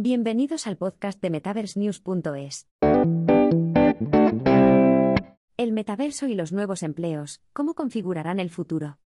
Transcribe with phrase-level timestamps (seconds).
[0.00, 2.68] Bienvenidos al podcast de MetaverseNews.es.
[5.56, 9.00] El metaverso y los nuevos empleos, ¿cómo configurarán el futuro?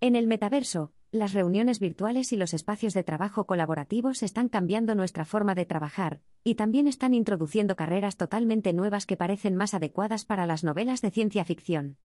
[0.00, 5.24] En el metaverso, las reuniones virtuales y los espacios de trabajo colaborativos están cambiando nuestra
[5.24, 10.46] forma de trabajar, y también están introduciendo carreras totalmente nuevas que parecen más adecuadas para
[10.46, 11.96] las novelas de ciencia ficción.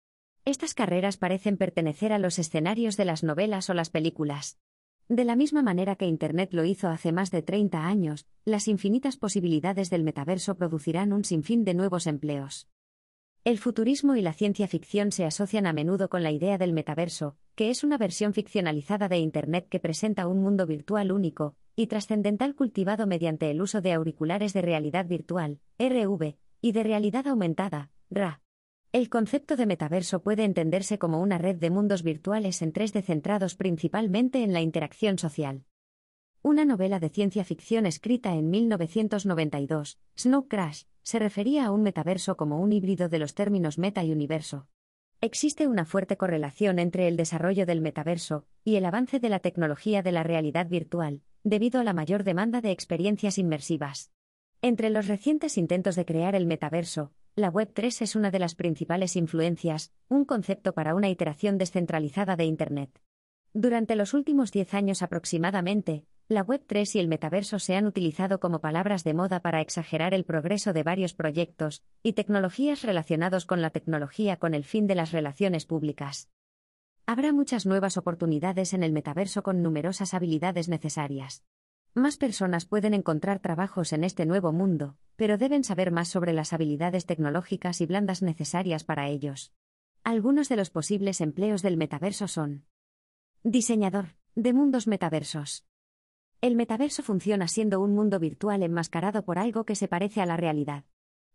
[0.47, 4.59] Estas carreras parecen pertenecer a los escenarios de las novelas o las películas.
[5.09, 9.17] De la misma manera que Internet lo hizo hace más de 30 años, las infinitas
[9.17, 12.67] posibilidades del metaverso producirán un sinfín de nuevos empleos.
[13.45, 17.37] El futurismo y la ciencia ficción se asocian a menudo con la idea del metaverso,
[17.55, 22.57] que es una versión ficcionalizada de Internet que presenta un mundo virtual único y trascendental
[22.57, 28.41] cultivado mediante el uso de auriculares de realidad virtual, RV, y de realidad aumentada, RA.
[28.93, 33.55] El concepto de metaverso puede entenderse como una red de mundos virtuales en 3D centrados
[33.55, 35.65] principalmente en la interacción social.
[36.43, 42.37] Una novela de ciencia ficción escrita en 1992, Snow Crash, se refería a un metaverso
[42.37, 44.69] como un híbrido de los términos meta y universo.
[45.21, 50.03] Existe una fuerte correlación entre el desarrollo del metaverso y el avance de la tecnología
[50.03, 54.13] de la realidad virtual, debido a la mayor demanda de experiencias inmersivas.
[54.63, 59.15] Entre los recientes intentos de crear el metaverso, la Web3 es una de las principales
[59.15, 63.03] influencias, un concepto para una iteración descentralizada de Internet.
[63.53, 68.63] Durante los últimos 10 años aproximadamente, la Web3 y el metaverso se han utilizado como
[68.63, 73.69] palabras de moda para exagerar el progreso de varios proyectos y tecnologías relacionados con la
[73.69, 76.31] tecnología con el fin de las relaciones públicas.
[77.05, 81.45] Habrá muchas nuevas oportunidades en el metaverso con numerosas habilidades necesarias.
[81.97, 86.53] Más personas pueden encontrar trabajos en este nuevo mundo, pero deben saber más sobre las
[86.53, 89.55] habilidades tecnológicas y blandas necesarias para ellos.
[90.05, 92.67] Algunos de los posibles empleos del metaverso son
[93.45, 95.65] Diseñador de mundos metaversos.
[96.43, 100.37] El metaverso funciona siendo un mundo virtual enmascarado por algo que se parece a la
[100.37, 100.85] realidad.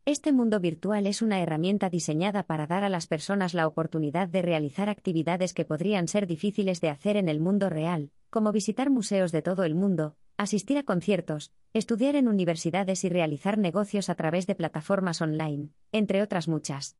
[0.05, 4.43] Este mundo virtual es una herramienta diseñada para dar a las personas la oportunidad de
[4.43, 9.31] realizar actividades que podrían ser difíciles de hacer en el mundo real, como visitar museos
[9.31, 14.47] de todo el mundo, asistir a conciertos, estudiar en universidades y realizar negocios a través
[14.47, 16.97] de plataformas online, entre otras muchas.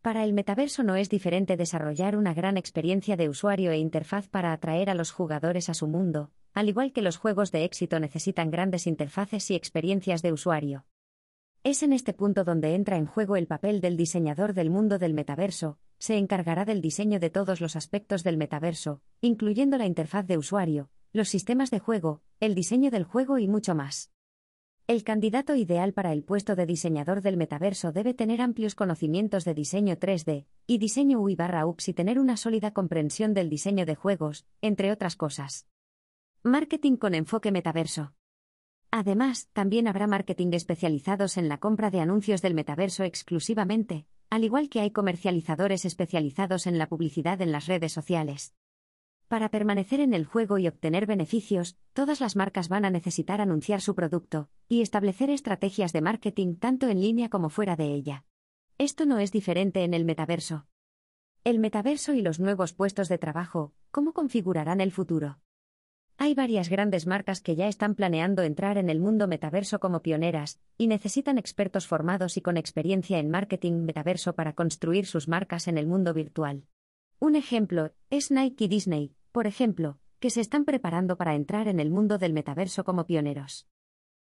[0.00, 4.54] Para el metaverso no es diferente desarrollar una gran experiencia de usuario e interfaz para
[4.54, 8.50] atraer a los jugadores a su mundo, al igual que los juegos de éxito necesitan
[8.50, 10.86] grandes interfaces y experiencias de usuario.
[11.64, 15.12] Es en este punto donde entra en juego el papel del diseñador del mundo del
[15.12, 20.38] metaverso, se encargará del diseño de todos los aspectos del metaverso, incluyendo la interfaz de
[20.38, 24.10] usuario, los sistemas de juego, el diseño del juego y mucho más.
[24.86, 29.54] El candidato ideal para el puesto de diseñador del metaverso debe tener amplios conocimientos de
[29.54, 34.90] diseño 3D y diseño UI/UX y tener una sólida comprensión del diseño de juegos, entre
[34.90, 35.68] otras cosas.
[36.42, 38.14] Marketing con enfoque metaverso.
[38.90, 44.68] Además, también habrá marketing especializados en la compra de anuncios del metaverso exclusivamente, al igual
[44.68, 48.54] que hay comercializadores especializados en la publicidad en las redes sociales.
[49.32, 53.80] Para permanecer en el juego y obtener beneficios, todas las marcas van a necesitar anunciar
[53.80, 58.26] su producto y establecer estrategias de marketing tanto en línea como fuera de ella.
[58.76, 60.66] Esto no es diferente en el metaverso.
[61.44, 65.38] El metaverso y los nuevos puestos de trabajo, ¿cómo configurarán el futuro?
[66.18, 70.60] Hay varias grandes marcas que ya están planeando entrar en el mundo metaverso como pioneras,
[70.76, 75.78] y necesitan expertos formados y con experiencia en marketing metaverso para construir sus marcas en
[75.78, 76.66] el mundo virtual.
[77.18, 81.80] Un ejemplo es Nike y Disney, por ejemplo, que se están preparando para entrar en
[81.80, 83.66] el mundo del metaverso como pioneros.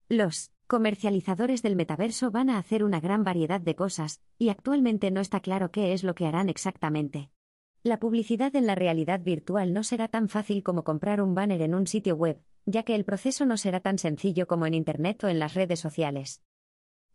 [0.08, 5.20] Los comercializadores del metaverso van a hacer una gran variedad de cosas, y actualmente no
[5.20, 7.30] está claro qué es lo que harán exactamente.
[7.82, 11.74] La publicidad en la realidad virtual no será tan fácil como comprar un banner en
[11.74, 15.28] un sitio web, ya que el proceso no será tan sencillo como en Internet o
[15.28, 16.42] en las redes sociales.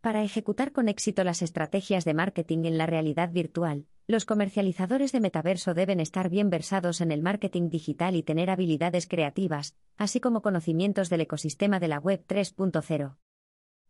[0.02, 5.22] Para ejecutar con éxito las estrategias de marketing en la realidad virtual, los comercializadores de
[5.22, 10.42] metaverso deben estar bien versados en el marketing digital y tener habilidades creativas, así como
[10.42, 13.16] conocimientos del ecosistema de la Web 3.0.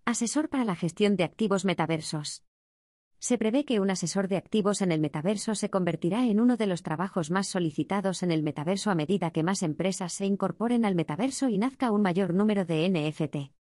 [0.05, 2.43] Asesor para la gestión de activos metaversos.
[3.17, 6.67] Se prevé que un asesor de activos en el metaverso se convertirá en uno de
[6.67, 10.93] los trabajos más solicitados en el metaverso a medida que más empresas se incorporen al
[10.93, 13.53] metaverso y nazca un mayor número de NFT.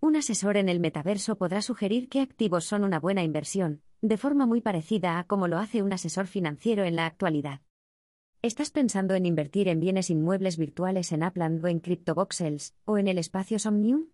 [0.00, 4.46] Un asesor en el metaverso podrá sugerir qué activos son una buena inversión, de forma
[4.46, 7.60] muy parecida a como lo hace un asesor financiero en la actualidad.
[8.40, 13.08] ¿Estás pensando en invertir en bienes inmuebles virtuales en Upland o en CryptoVoxels, o en
[13.08, 14.06] el espacio Somnium?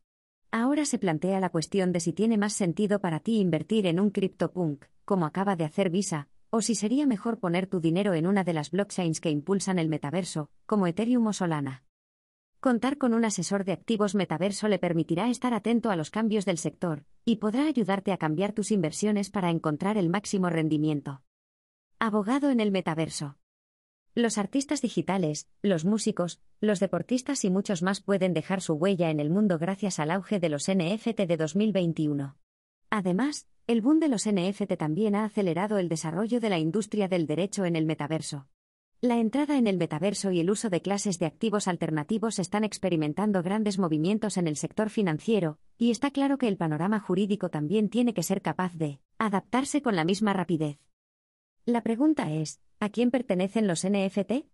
[0.50, 4.10] Ahora se plantea la cuestión de si tiene más sentido para ti invertir en un
[4.10, 8.44] CryptoPunk, como acaba de hacer Visa, o si sería mejor poner tu dinero en una
[8.44, 11.84] de las blockchains que impulsan el metaverso, como Ethereum o Solana.
[12.64, 16.56] Contar con un asesor de activos metaverso le permitirá estar atento a los cambios del
[16.56, 21.20] sector y podrá ayudarte a cambiar tus inversiones para encontrar el máximo rendimiento.
[21.99, 23.37] Abogado en el metaverso.
[24.14, 29.20] Los artistas digitales, los músicos, los deportistas y muchos más pueden dejar su huella en
[29.20, 32.38] el mundo gracias al auge de los NFT de 2021.
[32.88, 37.26] Además, el boom de los NFT también ha acelerado el desarrollo de la industria del
[37.26, 38.46] derecho en el metaverso.
[39.00, 43.43] La entrada en el metaverso y el uso de clases de activos alternativos están experimentando
[43.43, 48.14] grandes movimientos en el sector financiero, y está claro que el panorama jurídico también tiene
[48.14, 50.79] que ser capaz de adaptarse con la misma rapidez.
[51.67, 54.46] La pregunta es, ¿a quién pertenecen los NFT?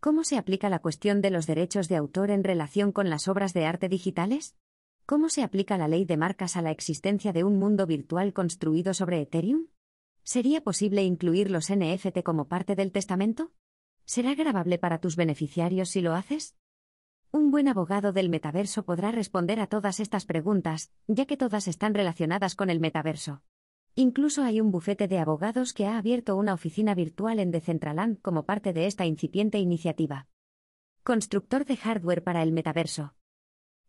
[0.00, 3.54] ¿Cómo se aplica la cuestión de los derechos de autor en relación con las obras
[3.54, 4.54] de arte digitales?
[5.06, 8.92] ¿Cómo se aplica la ley de marcas a la existencia de un mundo virtual construido
[8.92, 9.68] sobre Ethereum?
[10.22, 13.52] ¿Sería posible incluir los NFT como parte del testamento?
[14.06, 16.56] ¿Será grabable para tus beneficiarios si lo haces?
[17.30, 21.94] Un buen abogado del metaverso podrá responder a todas estas preguntas, ya que todas están
[21.94, 23.42] relacionadas con el metaverso.
[23.96, 28.44] Incluso hay un bufete de abogados que ha abierto una oficina virtual en Decentraland como
[28.44, 30.28] parte de esta incipiente iniciativa.
[31.02, 33.14] Constructor de hardware para el metaverso.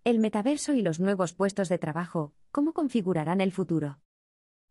[0.03, 3.99] El metaverso y los nuevos puestos de trabajo, ¿cómo configurarán el futuro?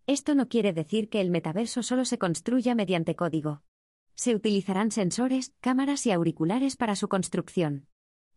[0.07, 3.63] Esto no quiere decir que el metaverso solo se construya mediante código.
[4.15, 7.89] Se utilizarán sensores, cámaras y auriculares para su construcción.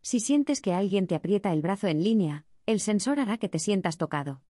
[0.02, 3.60] Si sientes que alguien te aprieta el brazo en línea, el sensor hará que te
[3.60, 4.42] sientas tocado.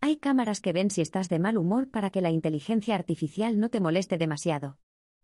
[0.00, 3.68] Hay cámaras que ven si estás de mal humor para que la inteligencia artificial no
[3.68, 4.78] te moleste demasiado.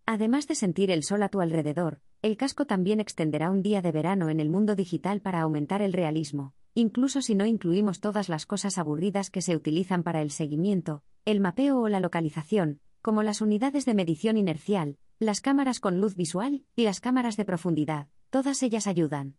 [0.05, 3.93] Además de sentir el sol a tu alrededor, el casco también extenderá un día de
[3.93, 8.45] verano en el mundo digital para aumentar el realismo, incluso si no incluimos todas las
[8.45, 13.41] cosas aburridas que se utilizan para el seguimiento, el mapeo o la localización, como las
[13.41, 18.61] unidades de medición inercial, las cámaras con luz visual y las cámaras de profundidad, todas
[18.65, 19.37] ellas ayudan.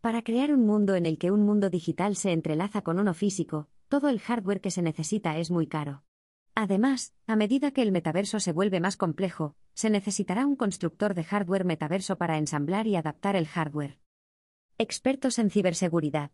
[0.00, 3.68] Para crear un mundo en el que un mundo digital se entrelaza con uno físico,
[3.88, 6.04] todo el hardware que se necesita es muy caro.
[6.54, 11.24] Además, a medida que el metaverso se vuelve más complejo, se necesitará un constructor de
[11.24, 13.98] hardware metaverso para ensamblar y adaptar el hardware.
[14.78, 16.30] Expertos en ciberseguridad.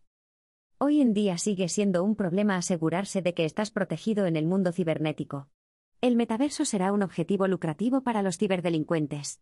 [0.77, 4.71] Hoy en día sigue siendo un problema asegurarse de que estás protegido en el mundo
[4.71, 5.49] cibernético.
[5.99, 9.41] El metaverso será un objetivo lucrativo para los ciberdelincuentes.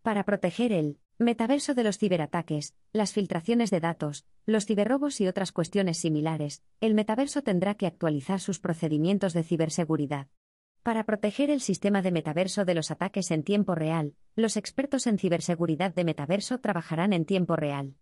[0.00, 5.52] Para proteger el metaverso de los ciberataques, las filtraciones de datos, los ciberrobos y otras
[5.52, 10.28] cuestiones similares, el metaverso tendrá que actualizar sus procedimientos de ciberseguridad.
[10.82, 15.18] Para proteger el sistema de metaverso de los ataques en tiempo real, los expertos en
[15.18, 17.94] ciberseguridad de metaverso trabajarán en tiempo real.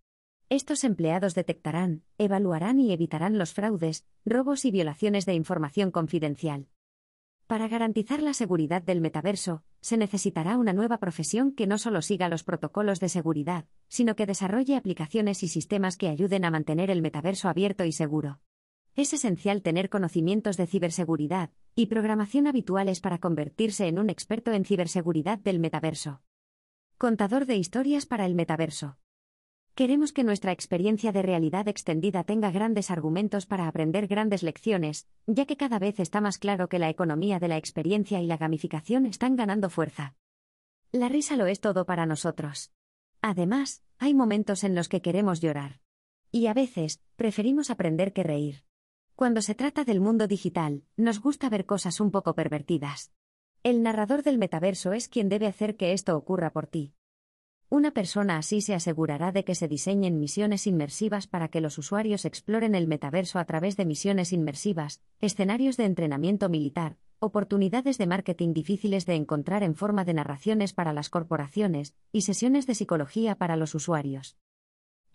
[0.48, 6.68] Estos empleados detectarán, evaluarán y evitarán los fraudes, robos y violaciones de información confidencial.
[7.52, 12.30] Para garantizar la seguridad del metaverso, se necesitará una nueva profesión que no solo siga
[12.30, 17.02] los protocolos de seguridad, sino que desarrolle aplicaciones y sistemas que ayuden a mantener el
[17.02, 18.40] metaverso abierto y seguro.
[18.94, 24.64] Es esencial tener conocimientos de ciberseguridad y programación habituales para convertirse en un experto en
[24.64, 26.22] ciberseguridad del metaverso.
[26.96, 28.96] Contador de historias para el metaverso.
[29.74, 35.46] Queremos que nuestra experiencia de realidad extendida tenga grandes argumentos para aprender grandes lecciones, ya
[35.46, 39.06] que cada vez está más claro que la economía de la experiencia y la gamificación
[39.06, 40.14] están ganando fuerza.
[40.90, 42.70] La risa lo es todo para nosotros.
[43.22, 45.80] Además, hay momentos en los que queremos llorar.
[46.30, 48.64] Y a veces, preferimos aprender que reír.
[49.16, 53.10] Cuando se trata del mundo digital, nos gusta ver cosas un poco pervertidas.
[53.62, 56.92] El narrador del metaverso es quien debe hacer que esto ocurra por ti.
[57.72, 62.26] Una persona así se asegurará de que se diseñen misiones inmersivas para que los usuarios
[62.26, 68.52] exploren el metaverso a través de misiones inmersivas, escenarios de entrenamiento militar, oportunidades de marketing
[68.52, 73.56] difíciles de encontrar en forma de narraciones para las corporaciones, y sesiones de psicología para
[73.56, 74.36] los usuarios.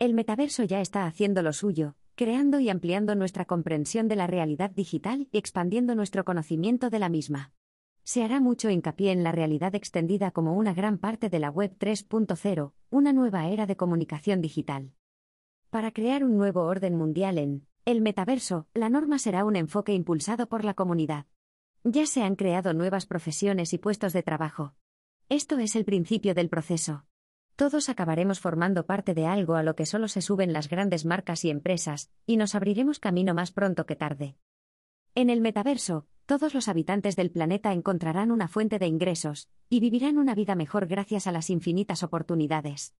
[0.00, 4.72] El metaverso ya está haciendo lo suyo, creando y ampliando nuestra comprensión de la realidad
[4.72, 7.52] digital y expandiendo nuestro conocimiento de la misma
[8.08, 11.76] se hará mucho hincapié en la realidad extendida como una gran parte de la Web
[11.78, 14.94] 3.0, una nueva era de comunicación digital.
[15.68, 20.48] Para crear un nuevo orden mundial en el metaverso, la norma será un enfoque impulsado
[20.48, 21.26] por la comunidad.
[21.84, 24.72] Ya se han creado nuevas profesiones y puestos de trabajo.
[25.28, 27.04] Esto es el principio del proceso.
[27.56, 31.44] Todos acabaremos formando parte de algo a lo que solo se suben las grandes marcas
[31.44, 34.38] y empresas, y nos abriremos camino más pronto que tarde.
[35.14, 40.18] En el metaverso, todos los habitantes del planeta encontrarán una fuente de ingresos, y vivirán
[40.18, 42.92] una vida mejor gracias a las infinitas oportunidades.